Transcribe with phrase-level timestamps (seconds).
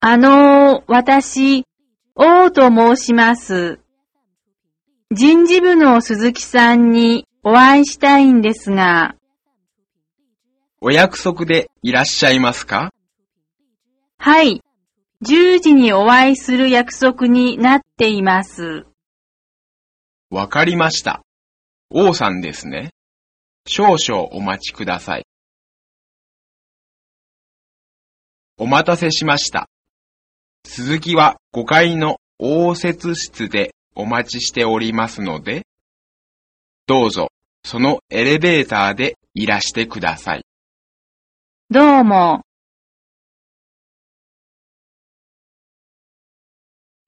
[0.00, 1.66] あのー、私、
[2.14, 3.80] 王と申します。
[5.10, 9.16] 人事部の鈴木さんにお会いしたいんですが、
[10.80, 12.92] お約束でいらっしゃいますか？
[14.18, 14.62] はい、
[15.24, 18.86] 10時にお会いする約束になっています。
[20.30, 21.22] わかりました。
[21.90, 22.90] 王さんですね。
[23.66, 25.26] 少々お待ちください。
[28.58, 29.68] お待たせしました。
[30.64, 35.66] 鈴木は5階の応接室でお待ちしておりますので、
[36.86, 37.28] どうぞ
[37.64, 40.44] そのエレベーターでいらしてください。
[41.68, 42.42] どうも、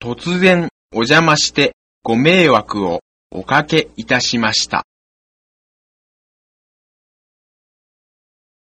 [0.01, 2.99] 突然お邪魔してご迷惑を
[3.31, 4.85] おかけいたしました。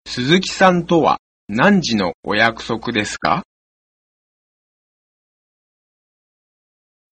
[0.07, 3.45] 鈴木さんとは何時のお約束ですか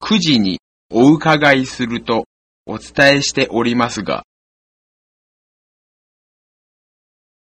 [0.01, 0.59] ?9 時に
[0.91, 2.25] お伺いすると
[2.65, 4.25] お伝えしておりますが、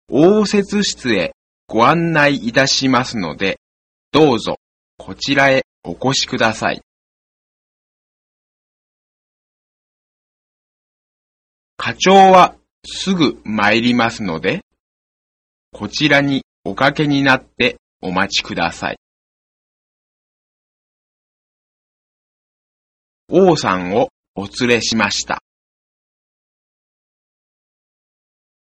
[0.09, 1.31] 応接室へ
[1.67, 3.57] ご案内いたしますので、
[4.11, 4.57] どうぞ
[4.97, 6.81] こちらへお越しください。
[11.77, 14.61] 課長はすぐ参りますので、
[15.71, 18.97] こちらにおかけになってお待ちください。
[23.29, 25.43] 王さんをお連れしました。